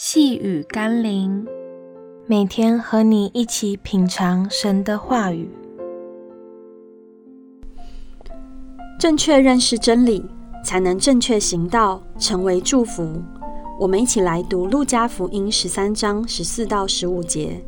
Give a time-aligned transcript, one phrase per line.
[0.00, 1.44] 细雨甘霖，
[2.24, 5.50] 每天和你一起品尝神的话语，
[8.96, 10.24] 正确认识真理，
[10.64, 13.20] 才能正确行道，成为祝福。
[13.80, 17.60] 我们一起来读《路加福音》十三章十四到十五节。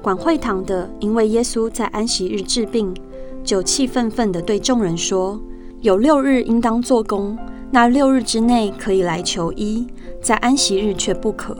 [0.00, 2.96] 管会堂的因为耶稣在安息日治病，
[3.44, 5.38] 就气愤愤地对众人说
[5.82, 7.38] ：“有六日应当做工。”
[7.70, 9.86] 那六日之内可以来求医，
[10.22, 11.56] 在安息日却不可。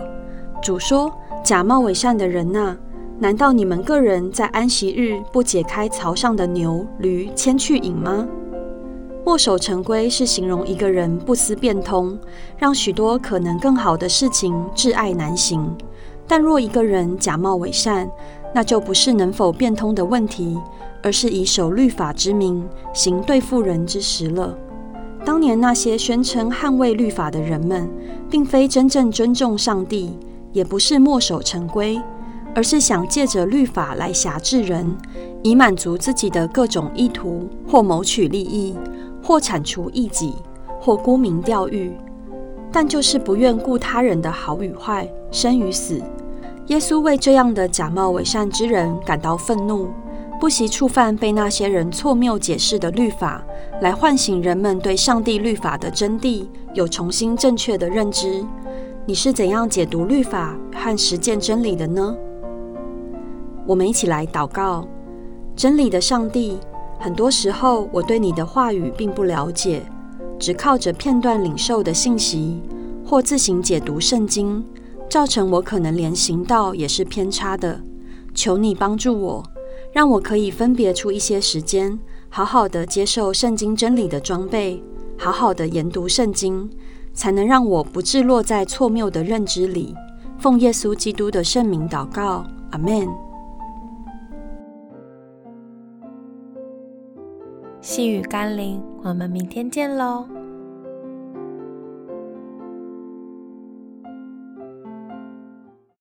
[0.63, 1.13] 主说
[1.45, 2.77] ：“假冒伪善的人呐，
[3.19, 8.27] 难道你们个人在安息日不解开槽上的牛驴牵去饮吗？”
[9.25, 12.19] 墨守成规是形容一个人不思变通，
[12.57, 15.77] 让许多可能更好的事情窒碍难行。
[16.27, 18.11] 但若一个人假冒伪善，
[18.55, 20.59] 那就不是能否变通的问题，
[21.03, 24.57] 而是以守律法之名行对付人之实了。
[25.29, 27.87] 当年那些宣称捍卫律法的人们，
[28.31, 30.19] 并非真正尊重上帝，
[30.55, 32.01] 也不是墨守成规，
[32.55, 34.91] 而是想借着律法来辖制人，
[35.43, 38.75] 以满足自己的各种意图，或谋取利益，
[39.23, 40.33] 或铲除异己，
[40.81, 41.93] 或沽名钓誉。
[42.73, 46.01] 但就是不愿顾他人的好与坏、生与死。
[46.69, 49.89] 耶稣为这样的假冒伪善之人感到愤怒。
[50.41, 53.45] 不惜触犯被那些人错谬解释的律法，
[53.81, 58.45] 来唤醒人们对上帝律法的真谛有重新正确的认知。
[59.05, 62.17] 你是怎样解读律法和实践真理的呢？
[63.67, 64.87] 我们一起来祷告：
[65.57, 66.59] 真理的上帝，
[67.01, 69.83] 很多时候我对你的话语并不了解，
[70.39, 72.63] 只靠着片段领受的信息
[73.05, 74.65] 或自行解读圣经，
[75.11, 77.81] 造成我可能连行道也是偏差的。
[78.35, 79.43] 求你帮助我。
[79.93, 84.83] 让我可以分别出一些时间，好好的接受圣经真理的装备，
[85.17, 86.71] 好好的研读圣经，
[87.13, 89.95] 才能让我不致落在错谬的认知里。
[90.39, 93.09] 奉耶稣基督的圣名祷告，阿门。
[97.81, 100.38] 细雨甘霖，我们明天见喽。